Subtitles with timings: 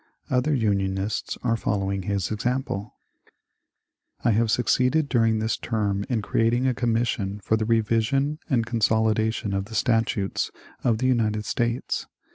[0.31, 2.95] Other Unionists are following his example.
[4.25, 7.39] <^' 90 MONCDRE DANIEL CONWAY I have succeeded during this term in creating a commission
[7.43, 10.49] for the revision and consolidation of the statutes
[10.83, 12.07] of the United States.